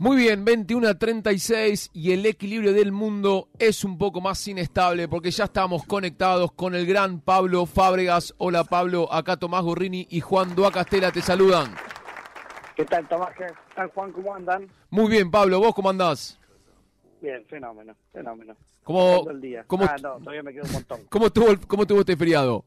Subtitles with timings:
[0.00, 5.08] Muy bien, 21 a 36 y el equilibrio del mundo es un poco más inestable
[5.08, 8.34] porque ya estamos conectados con el gran Pablo Fábregas.
[8.38, 11.74] Hola Pablo, acá Tomás Gorrini y Juan Duacastela te saludan.
[12.76, 13.36] ¿Qué tal Tomás?
[13.36, 13.44] ¿Qué
[13.74, 14.10] tal Juan?
[14.12, 14.68] ¿Cómo andan?
[14.88, 16.40] Muy bien Pablo, ¿vos cómo andás?
[17.20, 18.56] Bien, fenómeno, fenómeno.
[18.82, 19.64] ¿Cómo, el día.
[19.66, 21.00] cómo, ah, no, todavía me queda un montón.
[21.10, 22.64] ¿Cómo estuvo, cómo estuvo este feriado?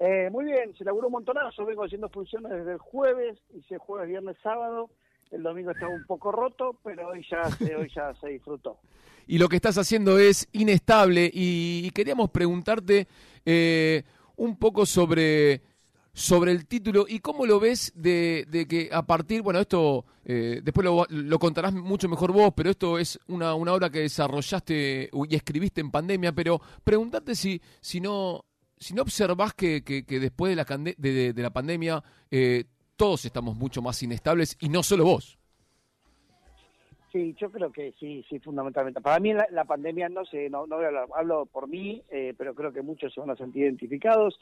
[0.00, 4.08] Eh, muy bien, se laburó un montonazo, vengo haciendo funciones desde el jueves, hice jueves,
[4.08, 4.90] viernes, sábado,
[5.30, 8.78] el domingo estaba un poco roto, pero hoy ya se, hoy ya se disfrutó.
[9.26, 13.08] y lo que estás haciendo es inestable y, queríamos preguntarte
[13.44, 14.02] eh,
[14.36, 15.62] un poco sobre
[16.16, 20.86] sobre el título y cómo lo ves de, que a partir, bueno, esto eh, después
[21.10, 25.80] lo, contarás mucho mejor vos, pero esto es una, una obra que desarrollaste y escribiste
[25.80, 28.44] en pandemia, pero preguntarte si, si no
[28.78, 32.64] si no observás que, que, después de la, de- de la pandemia eh,
[33.04, 35.38] todos estamos mucho más inestables y no solo vos.
[37.12, 39.02] Sí, yo creo que sí, sí, fundamentalmente.
[39.02, 42.02] Para mí la, la pandemia, no sé, no, no voy a hablar, hablo por mí,
[42.10, 44.40] eh, pero creo que muchos se van a sentir identificados.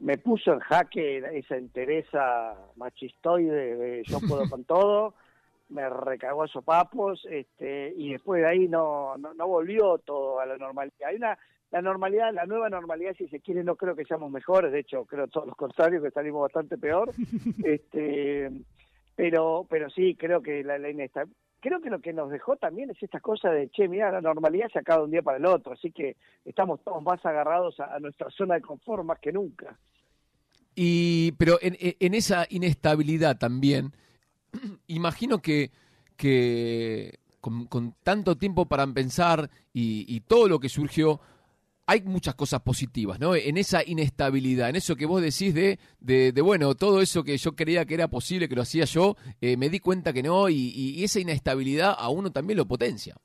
[0.00, 5.14] Me puso en jaque esa entereza machistoide de yo puedo con todo,
[5.68, 10.46] me recagó a sopapos, este, y después de ahí no, no, no volvió todo a
[10.46, 11.08] la normalidad.
[11.08, 11.38] Hay una,
[11.72, 15.04] la normalidad, la nueva normalidad, si se quiere, no creo que seamos mejores, de hecho,
[15.06, 17.10] creo todo lo contrario, que salimos bastante peor.
[17.64, 18.50] este,
[19.16, 21.26] pero, pero sí, creo que la, la inesta-
[21.60, 24.68] creo que lo que nos dejó también es esta cosa de, che, mira, la normalidad
[24.72, 27.94] se acaba de un día para el otro, así que estamos todos más agarrados a,
[27.94, 29.78] a nuestra zona de confort más que nunca.
[30.74, 33.92] Y, pero en, en- en esa inestabilidad también,
[34.88, 35.70] imagino que,
[36.16, 41.20] que con, con tanto tiempo para pensar y, y todo lo que surgió,
[41.86, 43.34] hay muchas cosas positivas, ¿no?
[43.34, 47.36] En esa inestabilidad, en eso que vos decís de, de, de, bueno, todo eso que
[47.36, 50.48] yo creía que era posible, que lo hacía yo, eh, me di cuenta que no,
[50.48, 53.16] y, y- esa inestabilidad a uno también lo potencia.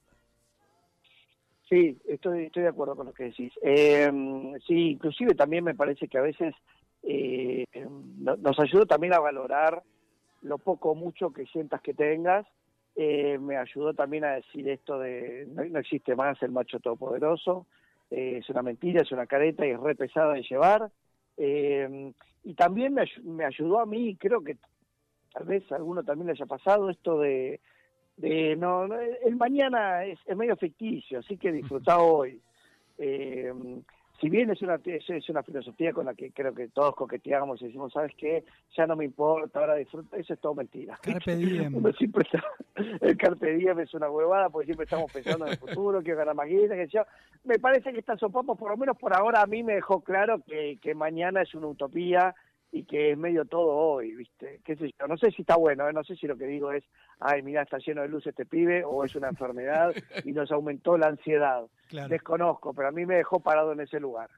[1.69, 3.52] Sí, estoy, estoy de acuerdo con lo que decís.
[3.61, 4.09] Eh,
[4.65, 6.55] sí, inclusive también me parece que a veces
[7.04, 7.65] eh,
[8.17, 9.83] no- nos ayuda también a valorar
[10.42, 12.48] lo poco o mucho que sientas que tengas.
[12.95, 17.67] Eh, me ayudó también a decir esto de no, no existe más el macho todopoderoso,
[18.11, 20.89] eh, es una mentira, es una careta y es re pesada de llevar.
[21.37, 22.11] Eh,
[22.43, 24.57] y también me, ayu- me ayudó a mí, creo que
[25.33, 27.59] tal vez a alguno también le haya pasado esto de,
[28.15, 32.41] de no, no, el mañana es, es medio ficticio, así que disfruta hoy.
[32.97, 33.53] Eh,
[34.20, 37.61] si bien es una, es, es una filosofía con la que creo que todos coqueteamos
[37.61, 38.44] y decimos, ¿sabes qué?
[38.76, 40.98] Ya no me importa, ahora disfruta, eso es todo mentira.
[41.02, 41.76] Carpe diem.
[41.76, 42.44] Uno siempre está,
[43.02, 46.36] el carpe diem es una huevada porque siempre estamos pensando en el futuro, quiero ganar
[46.36, 47.04] más guita, que yo.
[47.44, 50.42] Me parece que esta sopapos, por lo menos por ahora, a mí me dejó claro
[50.45, 52.34] que, que mañana es una utopía
[52.72, 54.61] y que es medio todo hoy, ¿viste?
[54.64, 55.08] ¿Qué sé yo?
[55.08, 55.94] No sé si está bueno, ¿eh?
[55.94, 56.83] no sé si lo que digo es,
[57.20, 59.94] ay, mira, está lleno de luz este pibe, o es una enfermedad
[60.26, 61.66] y nos aumentó la ansiedad.
[61.88, 62.10] Claro.
[62.10, 64.30] Desconozco, pero a mí me dejó parado en ese lugar.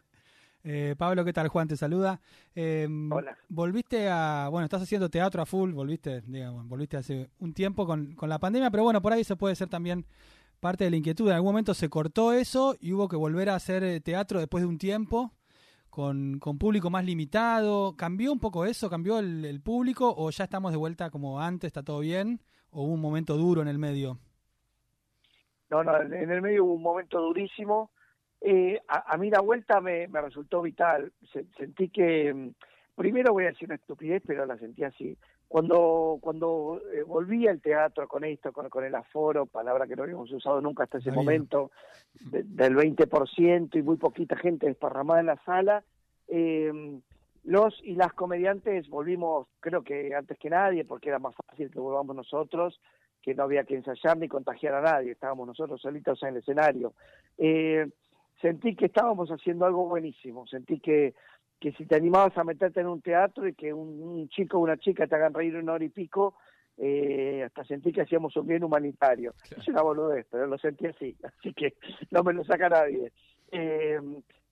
[0.64, 1.48] Eh, Pablo, ¿qué tal?
[1.48, 2.20] Juan te saluda.
[2.54, 3.38] Eh, Hola.
[3.48, 8.14] Volviste a, bueno, estás haciendo teatro a full, volviste, digamos, volviste hace un tiempo con,
[8.16, 10.06] con la pandemia, pero bueno, por ahí eso puede ser también
[10.60, 11.28] parte de la inquietud.
[11.30, 14.62] En algún momento se cortó eso y hubo que volver a hacer eh, teatro después
[14.62, 15.32] de un tiempo,
[15.90, 17.96] con, con público más limitado.
[17.96, 18.90] ¿Cambió un poco eso?
[18.90, 22.40] ¿Cambió el, público o ya estamos de vuelta como antes, está todo bien?
[22.72, 24.20] ¿O hubo un momento duro en el medio?
[25.70, 27.92] No, no, en el medio hubo un momento durísimo.
[28.42, 31.12] Eh, a, a mí la vuelta me, me resultó vital.
[31.34, 32.50] Se- sentí que, mm,
[32.96, 35.18] primero voy a decir una estupidez, pero la sentí así.
[35.50, 40.04] Cuando cuando eh, volví al teatro con esto, con, con el aforo, palabra que no
[40.04, 41.72] habíamos usado nunca hasta ese momento,
[42.32, 45.84] de- del 20% y muy poquita gente desparramada en la sala,
[46.28, 46.72] eh,
[47.44, 51.80] los y las comediantes volvimos, creo que antes que nadie, porque era más fácil que
[51.80, 52.80] volvamos nosotros,
[53.22, 56.94] que no había que ensayar ni contagiar a nadie, estábamos nosotros solitos en el escenario.
[57.40, 57.88] Eh,
[58.42, 61.16] sentí que estábamos haciendo algo buenísimo, sentí que,
[61.60, 64.62] que si te animabas a meterte en un teatro y que un, un chico o
[64.62, 66.36] una chica te hagan reír una hora y pico,
[66.82, 69.34] eh, hasta sentí que hacíamos un bien humanitario.
[69.56, 71.74] Es una boludez, pero lo sentí así, así que
[72.12, 73.12] no me lo saca nadie.
[73.52, 74.00] Eh,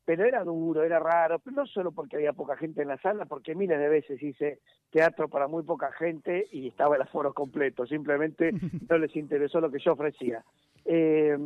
[0.03, 3.25] pero era duro, era raro, pero no solo porque había poca gente en la sala,
[3.25, 4.59] porque miles de veces hice
[4.89, 8.51] teatro para muy poca gente y estaba el aforo completo, simplemente
[8.89, 10.43] no les interesó lo que yo ofrecía.
[10.85, 11.37] Eh,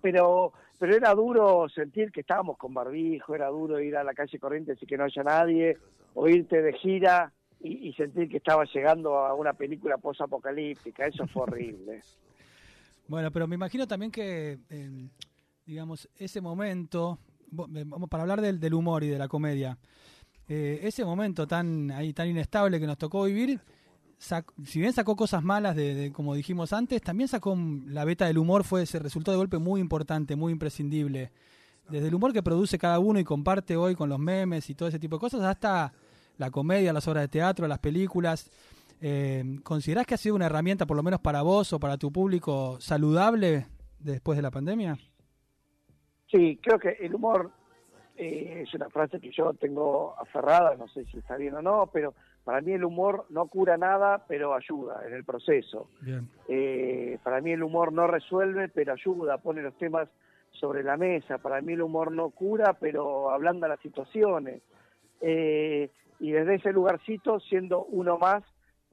[0.00, 4.38] pero pero era duro sentir que estábamos con barbijo, era duro ir a la calle
[4.38, 5.76] Corrientes y que no haya nadie,
[6.14, 11.44] o irte de gira y, sentir que estaba llegando a una película post-apocalíptica, eso fue
[11.44, 12.00] horrible.
[13.08, 15.08] Bueno, pero me imagino también que, eh,
[15.64, 17.18] digamos, ese momento,
[17.74, 19.78] eh, para hablar del, del humor y de la comedia,
[20.48, 23.60] eh, ese momento tan ahí tan inestable que nos tocó vivir,
[24.18, 28.64] si bien sacó cosas malas, de, como dijimos antes, también sacó la beta del humor,
[28.64, 31.30] fue ese resultó de golpe muy importante, muy imprescindible.
[31.88, 34.88] Desde el humor que produce cada uno y comparte hoy con los memes y todo
[34.88, 35.92] ese tipo de cosas, hasta
[36.38, 38.50] la comedia, las obras de teatro, las películas.
[39.00, 42.10] Eh, ¿Considerás que ha sido una herramienta, por lo menos para vos o para tu
[42.10, 43.66] público, saludable
[43.98, 44.98] después de la pandemia?
[46.30, 47.52] Sí, creo que el humor
[48.16, 51.88] eh, es una frase que yo tengo aferrada, no sé si está bien o no,
[51.92, 52.14] pero
[52.46, 55.90] para mí el humor no cura nada, pero ayuda en el proceso.
[56.46, 60.08] Eh, para mí el humor no resuelve, pero ayuda, pone los temas
[60.52, 61.38] sobre la mesa.
[61.38, 64.62] Para mí el humor no cura, pero ablanda las situaciones.
[65.20, 65.90] Eh,
[66.20, 68.44] y desde ese lugarcito, siendo uno más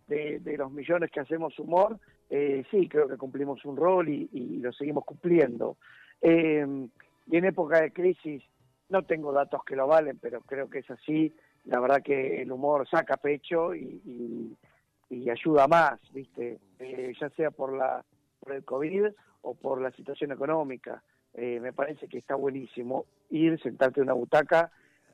[0.08, 2.00] de, los millones que hacemos humor,
[2.72, 5.78] sí, creo que cumplimos un rol y, y lo seguimos cumpliendo.
[6.24, 8.42] y en época de crisis
[8.90, 11.36] no tengo datos que lo valen, pero creo que es así.
[11.65, 14.57] La verdad que el humor saca pecho y,
[15.31, 16.60] ayuda más, ¿viste?
[16.80, 18.04] Eh, ya sea por, la,
[18.39, 19.06] por el COVID
[19.44, 21.04] o por la situación económica.
[21.33, 24.71] Eh, me parece que está buenísimo ir, sentarte en una butaca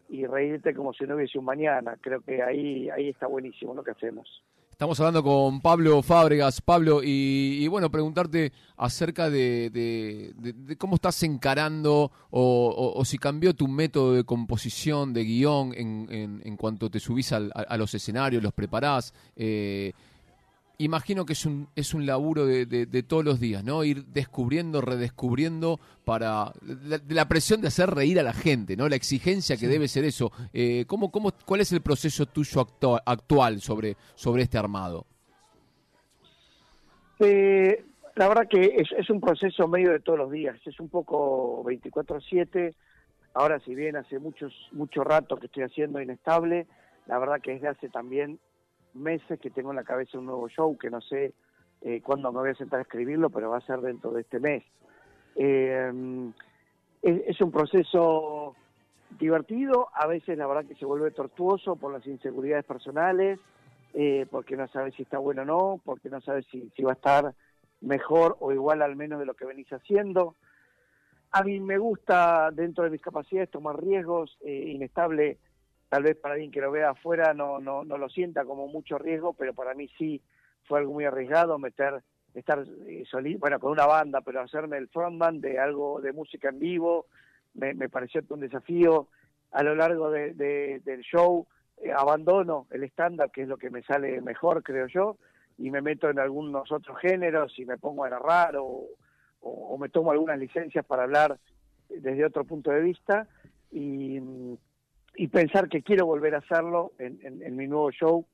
[0.09, 1.97] y reírte como si no hubiese un mañana.
[2.01, 4.43] Creo que ahí, ahí está buenísimo lo que hacemos.
[4.79, 6.61] Estamos hablando con Pablo Fábregas.
[6.61, 10.33] Pablo, y, bueno, preguntarte acerca de,
[10.77, 16.89] cómo estás encarando o, si cambió tu método de composición, de guion, en, en, cuanto
[16.89, 19.13] te subís a los escenarios, los preparás.
[19.35, 19.91] Eh,
[20.79, 23.83] imagino que es un, es un laburo de, de, todos los días, ¿no?
[23.83, 26.53] Ir descubriendo, redescubriendo para
[27.07, 28.87] la, presión de hacer reír a la gente, ¿no?
[28.87, 30.31] La exigencia que debe ser eso.
[30.53, 32.65] Eh, ¿cómo, cómo, ¿Cuál es el proceso tuyo
[33.05, 35.05] actual sobre, sobre este armado?
[37.19, 37.85] Eh,
[38.15, 41.61] la verdad que es, es un proceso medio de todos los días, es un poco
[41.65, 42.73] 24/7.
[43.33, 46.67] Ahora, si bien hace muchos mucho rato que estoy haciendo inestable,
[47.05, 48.39] la verdad que desde hace también
[48.93, 51.33] meses que tengo en la cabeza un nuevo show que no sé
[51.81, 54.39] eh, cuándo me voy a sentar a escribirlo, pero va a ser dentro de este
[54.39, 54.63] mes.
[55.35, 56.31] Eh,
[57.01, 58.55] es, un proceso
[59.17, 63.39] divertido, a veces la verdad que se vuelve tortuoso por las inseguridades personales,
[63.93, 66.91] eh, porque no sabes si está bueno o no, porque no sabes si, si va
[66.91, 67.33] a estar
[67.81, 70.35] mejor o igual al menos de lo que venís haciendo.
[71.31, 75.37] A mí me gusta, dentro de mis capacidades, tomar riesgos, inestable
[75.89, 78.97] tal vez para alguien que lo vea afuera no, no, no lo sienta como mucho
[78.97, 80.21] riesgo, pero para mí sí
[80.65, 82.03] fue algo muy arriesgado meter,
[82.35, 83.03] estar eh,
[83.39, 87.07] bueno, con una banda, pero hacerme el frontman de algo de música en vivo,
[87.55, 89.07] me, pareció un desafío.
[89.51, 90.33] A lo largo de,
[90.85, 91.47] del show
[91.77, 95.17] eh, abandono el estándar, que es lo que me sale mejor, creo yo,
[95.57, 98.85] y me meto en algunos otros géneros y me pongo a narrar o,
[99.41, 101.39] o me tomo algunas licencias para hablar
[101.89, 103.27] desde otro punto de vista.
[103.71, 104.21] Y
[105.19, 108.25] y pensar que quiero volver a hacerlo en, mi nuevo show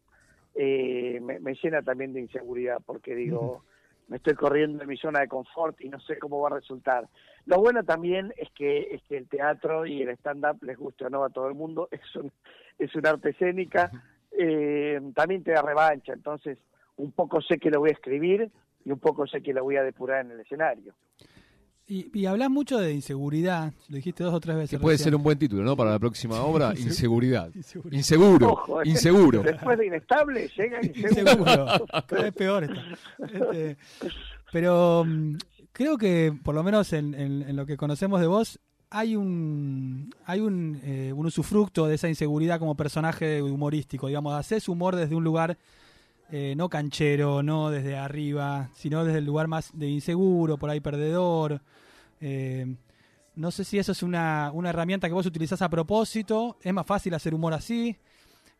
[0.54, 3.64] eh, me, llena también de inseguridad porque digo,
[4.08, 7.10] me estoy corriendo en mi zona de confort y no sé cómo va a resultar.
[7.48, 11.10] Lo bueno también es que, es que el teatro y el stand-up les gusta o
[11.10, 12.32] no a todo el mundo, es un,
[12.78, 13.90] es una arte escénica,
[14.38, 16.60] eh, también te da revancha, entonces
[16.98, 18.52] un poco sé que lo voy a escribir
[18.86, 20.94] y un poco sé que lo voy a depurar en el escenario.
[21.88, 24.72] Y, y hablas mucho de inseguridad, lo dijiste dos o tres veces.
[24.72, 25.78] Que puede ser un buen título, ¿no?
[25.78, 27.52] Para la próxima obra, inseguridad.
[27.92, 28.90] Inseguro, eh.
[28.90, 29.44] inseguro.
[29.44, 31.68] Después de inestable, llega inseguro.
[32.26, 32.84] es peor está.
[33.32, 33.78] Este,
[34.52, 35.36] pero mm,
[35.74, 40.40] creo que, por lo menos en, en, lo que conocemos de vos, hay un hay
[40.40, 44.08] un, eh, un usufructo de esa inseguridad como personaje humorístico.
[44.08, 45.58] Digamos, haces humor desde un lugar
[46.32, 50.80] eh, no canchero, no desde arriba, sino desde el lugar más de inseguro, por ahí
[50.80, 51.62] perdedor.
[52.20, 52.66] Eh,
[53.36, 56.58] no sé si eso es una, una, herramienta que vos utilizás a propósito.
[56.62, 57.96] Es más fácil hacer humor así,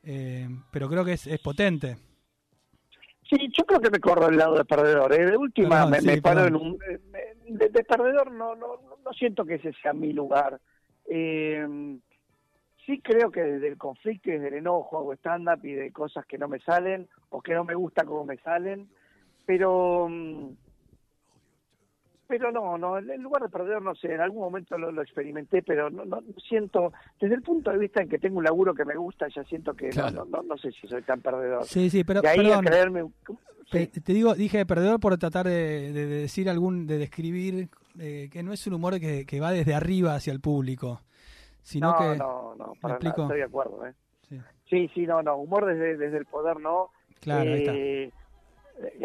[0.04, 1.98] eh, pero creo que es, potente.
[3.28, 5.12] Sí, yo creo que me corro del lado de perdedor.
[5.12, 6.78] De última, me, paro en un.
[6.78, 10.60] De, de, perdedor no, no, no siento que ese sea mi lugar.
[11.10, 11.66] Eh,
[12.86, 16.26] sí creo que desde el conflicto y desde el enojo hago stand-up y de cosas
[16.26, 18.88] que no me salen o que no me gusta como me salen,
[19.46, 20.50] pero mm,
[22.28, 25.92] pero no, no, en lugar de perder, no sé, en algún momento lo, experimenté, pero
[25.92, 28.96] no, no siento, desde el punto de vista en que tengo un laburo que me
[28.96, 31.66] gusta, ya siento que no, no, no, sé si soy tan perdedor.
[31.66, 33.06] Sí, sí, pero ahí a creerme,
[33.70, 38.66] te, digo, dije perdedor por tratar de, decir algún, de describir eh, que no es
[38.66, 41.02] un humor que, que va desde arriba hacia el público
[41.80, 43.86] no, no, no, para nada, estoy de acuerdo.
[43.88, 43.94] ¿eh?
[44.70, 44.90] Sí.
[44.94, 46.92] sí, no, no, humor desde, desde el poder no.
[47.22, 48.12] Claro, eh,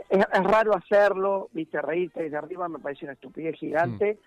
[0.09, 4.19] Es, raro hacerlo, viste, reírte desde arriba me parece una estupidez gigante.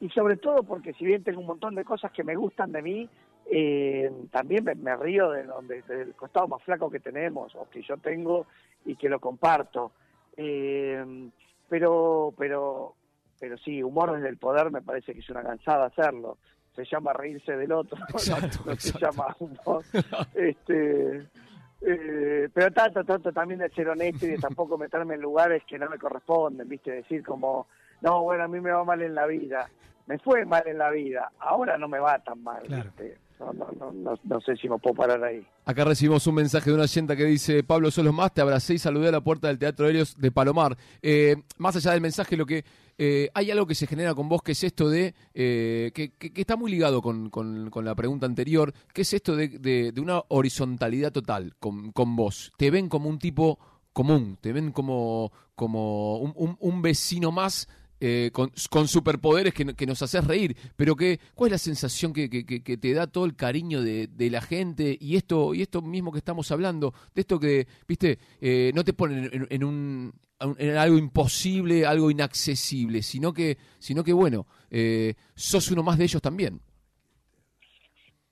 [0.00, 0.04] Mm.
[0.04, 2.82] Y sobre todo porque si bien tengo un montón de cosas que me gustan de
[2.82, 3.08] mí,
[3.50, 7.96] eh, también me, río de donde del costado más flaco que tenemos o que yo
[7.96, 8.46] tengo
[8.84, 9.92] y que lo comparto.
[10.36, 11.30] Eh,
[11.68, 12.94] pero, pero,
[13.38, 16.38] pero sí, humor desde el poder me parece que es una cansada hacerlo.
[16.74, 19.82] Se llama reírse del otro, no, se llama humor.
[20.34, 21.26] este,
[21.82, 25.78] eh, pero tanto, tanto también de ser honesto y de tampoco meterme en lugares que
[25.78, 26.92] no me corresponden, ¿viste?
[26.92, 27.66] Decir como,
[28.00, 29.68] no, bueno, a mí me va mal en la vida.
[30.06, 33.18] Me fue mal en la vida, ahora no me va tan mal, ¿viste?
[33.40, 35.46] no, no, no, no, sé si me puedo parar ahí.
[35.64, 38.78] Acá recibimos un mensaje de una oyenta que dice, Pablo Solos Más, te abracé y
[38.78, 40.76] saludé a la puerta del Teatro Helios de Palomar.
[41.00, 42.64] Eh, más allá del mensaje, lo que
[43.02, 46.56] eh, hay algo que se genera con vos, que es esto de, eh, que, está
[46.56, 51.54] muy ligado con, con, la pregunta anterior, que es esto de, de, una horizontalidad total
[51.58, 52.52] con, con vos.
[52.58, 53.58] Te ven como un tipo
[53.94, 57.68] común, te ven como, como un, un vecino más
[58.02, 62.92] eh, con, superpoderes que, nos haces reír, pero que, ¿cuál es la sensación que, te
[62.94, 66.94] da todo el cariño de, la gente y esto y esto mismo que estamos hablando,
[67.14, 73.02] de esto que, viste, eh, no te ponen en, un en algo imposible, algo inaccesible,
[73.02, 76.60] sino que, sino que bueno, eh, sos uno más de ellos también.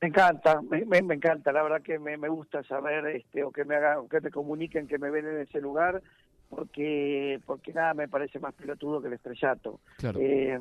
[0.00, 3.64] Me encanta, me, me, encanta, la verdad que me, me, gusta saber este, o que
[3.64, 6.00] me hagan, que te comuniquen que me ven en ese lugar
[6.48, 9.80] porque porque nada me parece más pelotudo que el estrellato.
[10.18, 10.58] Eh,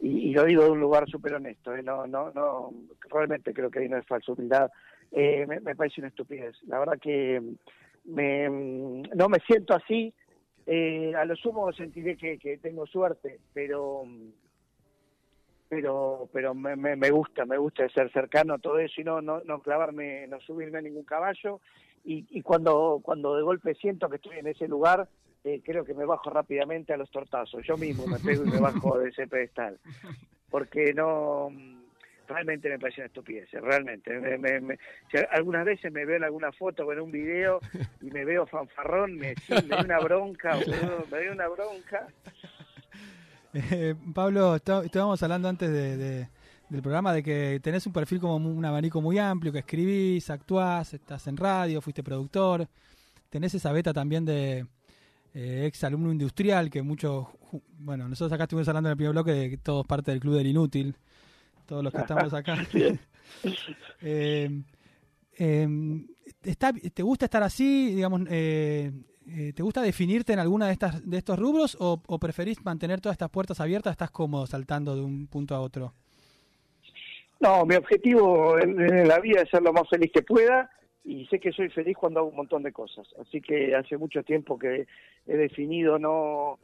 [0.00, 2.72] y, lo digo de un lugar súper honesto, eh, no, no, no,
[3.10, 4.70] realmente creo que ahí no es falsa humildad,
[5.12, 6.56] eh, me, parece una estupidez.
[6.66, 7.40] La verdad que
[8.04, 10.12] me, no me siento así,
[10.66, 14.04] a lo sumo sentiré que, que tengo suerte, pero
[15.68, 19.40] pero pero me, me, gusta, me gusta ser cercano a todo eso y no, no,
[19.44, 21.60] no clavarme, no subirme a ningún caballo
[22.04, 25.08] y, cuando, cuando de golpe siento que estoy en ese lugar,
[25.44, 27.64] eh, creo que me bajo rápidamente a los tortazos.
[27.66, 29.78] Yo mismo me pego y me bajo de ese pedestal.
[30.50, 31.50] Porque no,
[32.30, 34.12] realmente me parece una estupidez, realmente.
[35.30, 37.60] algunas veces me veo en alguna foto o en un video
[38.00, 40.56] y me veo fanfarrón, me, me una bronca,
[41.10, 42.06] me doy una bronca.
[43.52, 46.28] Eh, Pablo, estábamos hablando antes de
[46.70, 50.94] del programa de que tenés un perfil como un abanico muy amplio, que escribís, actuás,
[50.94, 52.68] estás en radio, fuiste productor,
[53.28, 54.66] tenés esa beta también de
[55.34, 57.26] eh, ex alumno industrial, que muchos,
[57.78, 60.36] bueno, nosotros acá estuvimos hablando en el primer bloque de que todos parte del Club
[60.36, 60.94] del Inútil,
[61.70, 62.56] todos los que estamos acá.
[64.02, 64.50] eh,
[65.38, 66.06] em,
[66.42, 68.90] está, ¿Te gusta estar así, digamos, eh,
[69.28, 73.00] eh, ¿te gusta definirte en alguna de estas de estos rubros o, o preferís mantener
[73.00, 73.92] todas estas puertas abiertas?
[73.92, 75.94] ¿Estás cómodo saltando de un punto a otro?
[77.38, 80.68] No, mi objetivo en, la vida es ser lo más feliz que pueda
[81.04, 83.06] y sé que soy feliz cuando hago un montón de cosas.
[83.18, 84.86] Así que hace mucho tiempo que
[85.26, 86.58] he definido no,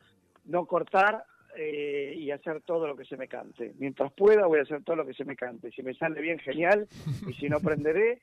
[0.44, 1.24] no cortar
[1.56, 3.74] eh, y hacer todo lo que se me cante.
[3.78, 5.70] Mientras pueda voy a hacer todo lo que se me cante.
[5.72, 6.86] Si me sale bien, genial,
[7.26, 8.20] y si no, aprenderé.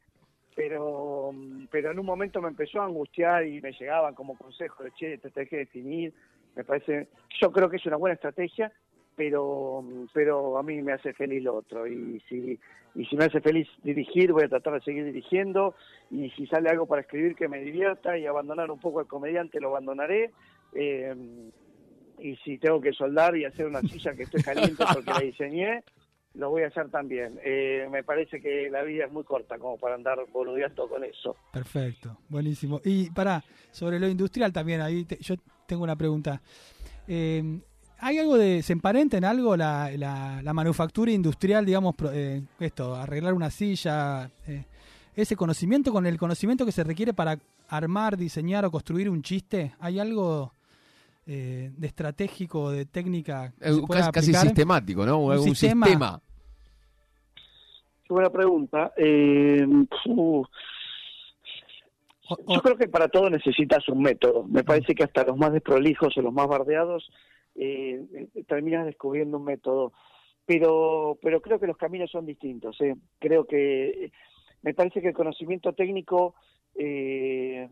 [0.56, 1.34] Pero,
[1.72, 5.18] pero en un momento me empezó a angustiar y me llegaban como consejos de, che,
[5.18, 6.14] te tenés que definir.
[6.56, 7.08] Me parece,
[7.42, 8.72] yo creo que es una buena estrategia
[9.16, 12.60] pero pero a mí me hace feliz lo otro y si
[12.96, 15.76] y si me hace feliz dirigir voy a tratar de seguir dirigiendo
[16.12, 19.60] y si sale algo para escribir que me divierta y abandonar un poco al comediante
[19.60, 20.32] lo abandonaré
[20.74, 21.16] eh,
[22.20, 25.84] y si tengo que soldar y hacer una silla que estoy caliente porque la diseñé
[26.36, 27.40] lo voy a hacer también.
[27.44, 31.36] Eh, me parece que la vida es muy corta como para andar boludeando con eso.
[31.52, 32.82] Perfecto, buenísimo.
[32.84, 35.36] Y para, sobre lo industrial también, ahí yo
[35.68, 36.42] tengo una pregunta.
[37.08, 37.62] Eh,
[38.00, 43.34] ¿Hay algo de, se emparenta en algo la, la, manufactura industrial, digamos, eh, esto, arreglar
[43.34, 44.66] una silla, eh,
[45.16, 47.40] ese conocimiento con el conocimiento que se requiere para
[47.70, 49.74] armar, diseñar o construir un chiste?
[49.80, 50.54] ¿Hay algo
[51.26, 53.54] eh, de estratégico, de técnica?
[53.60, 55.20] Que casi, casi, sistemático, ¿no?
[55.20, 56.22] Un, sistema.
[58.04, 58.92] Qué buena pregunta.
[58.98, 59.66] yo
[62.62, 64.44] creo que para todo necesitas un método.
[64.44, 67.10] Me parece que hasta los más desprolijos o los más bardeados
[67.56, 68.04] eh,
[68.36, 69.94] eh, terminas descubriendo un método.
[70.46, 72.80] Pero, pero creo que los caminos son distintos.
[72.82, 72.96] ¿eh?
[73.20, 74.12] Creo que
[74.62, 76.36] me parece que el conocimiento técnico
[76.76, 77.70] eh,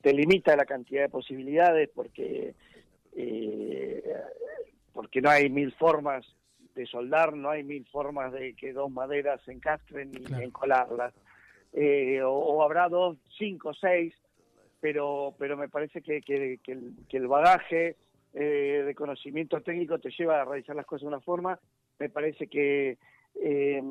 [0.00, 2.54] te limita la cantidad de posibilidades porque
[4.92, 6.26] porque no hay mil formas
[6.74, 11.14] de soldar, no hay mil formas de que dos maderas se encastren y encolarlas.
[12.24, 14.14] o, habrá dos, cinco, seis,
[14.80, 17.96] pero pero me parece que, que, el, que el bagaje
[18.34, 21.58] eh, de conocimiento técnico te lleva a realizar las cosas de una forma.
[21.98, 22.98] Me parece que
[23.34, 23.82] eh,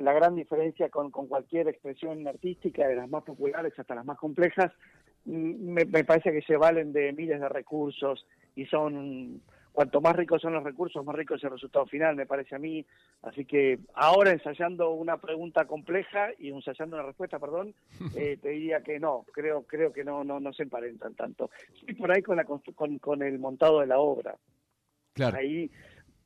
[0.00, 4.72] la, gran diferencia con, cualquier expresión artística, de las más populares hasta las más complejas,
[5.26, 9.40] mm, me, parece que se valen de miles de recursos y son
[9.72, 12.58] cuanto más ricos son los recursos, más rico es el resultado final, me parece a
[12.58, 12.84] mí.
[13.22, 17.74] Así que ahora ensayando una pregunta compleja y ensayando una respuesta, perdón,
[18.16, 21.50] eh, te diría que no, creo creo que no no no se emparentan tanto.
[21.80, 24.36] Sí, por ahí con, la, con, con el montado de la obra.
[25.14, 25.38] Claro.
[25.38, 25.70] Ahí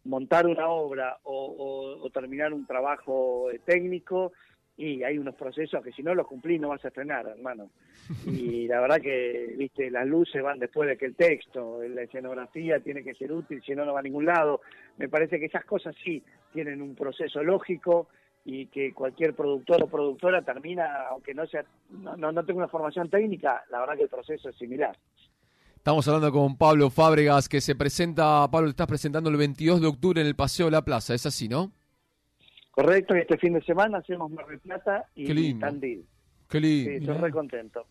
[0.04, 4.32] montar una obra o, o terminar un trabajo eh, técnico
[4.76, 7.70] y hay unos procesos que si no los cumplís no vas a estrenar, hermano.
[8.26, 12.80] Y la verdad que, viste, las luces van después de que el texto, la escenografía
[12.80, 14.60] tiene que ser útil, si no, no va a ningún lado.
[14.98, 18.08] Me parece que esas cosas sí tienen un proceso lógico
[18.44, 22.68] y que cualquier productor o productora termina, aunque no sea, no, no, no tenga una
[22.68, 24.96] formación técnica, la verdad que el proceso es similar.
[25.74, 30.20] Estamos hablando con Pablo Fábregas, que se presenta, Pablo, estás presentando el 22 de octubre
[30.20, 31.72] en el Paseo de la Plaza, ¿es así, no?
[32.76, 35.66] Correcto, y este fin de semana hacemos Mar del Plata y Qué lindo.
[35.66, 36.04] Tandil.
[36.50, 37.12] Qué Sí, lindo.
[37.12, 37.86] estoy re contento.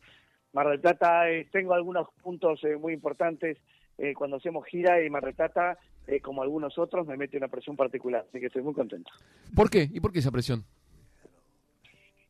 [0.53, 3.57] Mar del Plata, eh, tengo algunos puntos eh, muy importantes
[3.97, 7.47] eh, cuando hacemos gira y Mar del Plata, eh, como algunos otros, me mete una
[7.47, 9.09] presión particular, así que estoy muy contento.
[9.55, 9.89] ¿Por qué?
[9.91, 10.63] ¿Y por qué esa presión?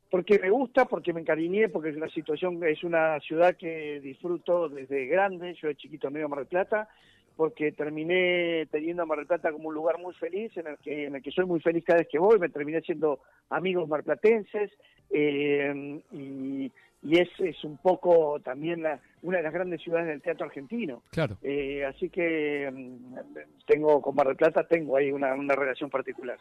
[0.10, 4.70] Porque me gusta, porque me encariñé, porque es una situación, es una ciudad que disfruto
[4.70, 6.88] desde grande, yo de chiquito medio Mar del Plata,
[7.36, 11.06] porque terminé teniendo a Mar del Plata como un lugar muy feliz, en el que,
[11.06, 14.72] en el que soy muy feliz cada vez que voy, me terminé siendo amigos marplatenses,
[15.10, 16.72] eh, y,
[17.04, 21.02] y es, es un poco también la- una de las grandes ciudades del teatro argentino.
[21.12, 21.38] Claro.
[21.44, 23.26] Eh, así que mm,
[23.68, 26.38] tengo con Mar del Plata tengo ahí una, una relación particular.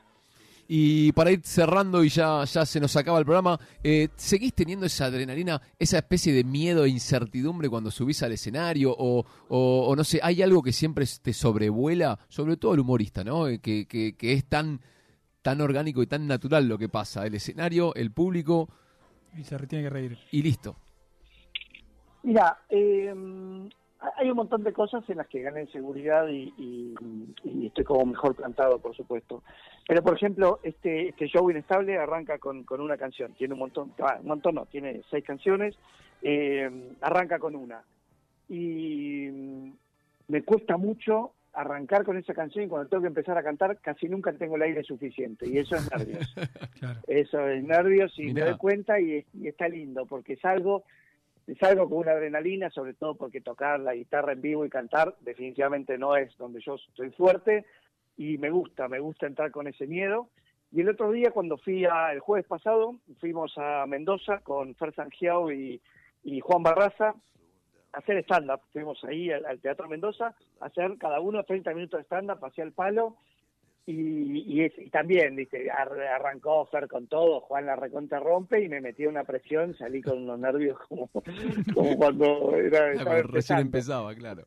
[0.67, 4.87] Y para ir cerrando y ya, ya se nos acaba el programa, eh, ¿seguís teniendo
[4.87, 8.95] esa adrenalina, esa especie de miedo e incertidumbre cuando subís al escenario?
[8.97, 12.19] O, o- o no sé, ¿hay algo que siempre te sobrevuela?
[12.29, 13.47] Sobre todo el humorista, ¿no?
[13.49, 14.81] Eh, Que, que, que es tan,
[15.43, 17.27] tan orgánico y tan natural lo que pasa.
[17.27, 18.71] El escenario, el público
[19.39, 20.19] Y se tiene que reír.
[20.33, 20.77] y listo.
[22.23, 23.13] Mira, eh,
[24.17, 26.95] hay un montón de cosas en las que gané seguridad y, y-
[27.45, 29.43] y estoy como mejor plantado, por supuesto.
[29.89, 33.33] Pero, por ejemplo, este, este show inestable arranca con, con una canción.
[33.35, 35.77] Tiene un montón, ah, un montón no, tiene seis canciones.
[36.23, 36.71] eh,
[37.03, 37.83] arranca con una.
[38.49, 39.73] Y mm,
[40.29, 44.09] me cuesta mucho arrancar con esa canción y cuando tengo que empezar a cantar casi
[44.09, 45.49] nunca tengo el aire suficiente.
[45.49, 46.35] Y eso es nervios.
[46.81, 47.01] Claro.
[47.07, 48.35] Eso es nervios y Mirá.
[48.45, 50.83] me doy cuenta y, y está lindo porque salgo,
[51.61, 55.99] salgo con una adrenalina, sobre todo porque tocar la guitarra en vivo y cantar definitivamente
[55.99, 57.67] no es donde yo estoy fuerte
[58.17, 60.29] y me gusta, me gusta entrar con ese miedo.
[60.73, 64.95] Y el otro día cuando fui a, el jueves pasado, fuimos a Mendoza con Fer
[64.95, 65.81] Sangiao y,
[66.23, 67.15] y Juan Barraza
[67.93, 68.61] a hacer stand-up.
[68.73, 72.65] Fuimos ahí al, al Teatro Mendoza a hacer cada uno 30 minutos de stand-up hacia
[72.65, 73.17] el palo
[73.87, 75.37] y, y, es- y también,
[75.77, 80.01] ar- arrancó Fer con todo, Juan la recontra rompe y me metí una presión, salí
[80.01, 81.11] con unos nervios como,
[81.75, 82.93] como cuando era,
[83.23, 84.45] Recién empezaba, claro.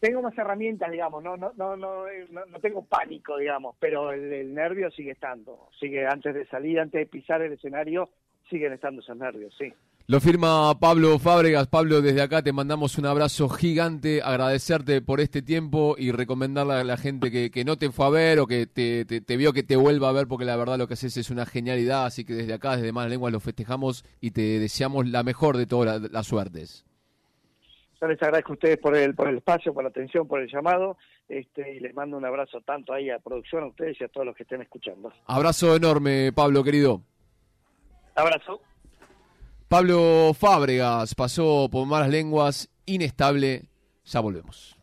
[0.00, 4.32] Tengo más herramientas, digamos, no no no no, no, no tengo pánico, digamos, pero el,
[4.32, 8.08] el nervio sigue estando, sigue antes de salir, antes de pisar el escenario,
[8.48, 9.72] siguen estando esos nervios, sí.
[10.10, 11.66] Lo firma Pablo Fábregas.
[11.68, 16.84] Pablo, desde acá te mandamos un abrazo gigante, agradecerte por este tiempo y recomendarle a
[16.84, 19.52] la gente que, que no te fue a ver o que te, te- te vio
[19.52, 22.06] que te vuelva a ver, porque la verdad lo que haces es una genialidad.
[22.06, 25.66] Así que desde acá, desde Malas Lenguas, lo festejamos y te deseamos la mejor de
[25.66, 26.86] todas la- las suertes.
[28.00, 30.48] Yo les agradezco a ustedes por el, por el espacio, por la atención, por el
[30.50, 30.96] llamado,
[31.28, 34.24] este, y les mando un abrazo tanto ahí a producción, a ustedes y a todos
[34.24, 35.12] los que estén escuchando.
[35.26, 37.02] Abrazo enorme, Pablo, querido.
[38.14, 38.62] Abrazo.
[39.68, 43.68] Pablo Fábregas pasó por Malas Lenguas, inestable.
[44.06, 44.77] Ya volvemos.